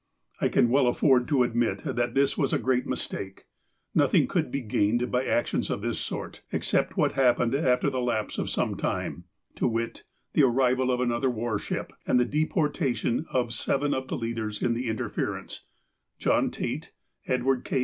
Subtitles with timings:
[0.39, 3.45] I can well afford to admit that this was a great mistake.
[3.93, 8.39] Nothing could be gained by actions of this sort, except what happened after the lapse
[8.39, 10.03] of some time, to wit:
[10.33, 14.73] the arrival of another war ship, and the deportation of seven of the leaders in
[14.73, 15.65] the interference:
[16.17, 16.91] John Tait,
[17.27, 17.79] Edward K.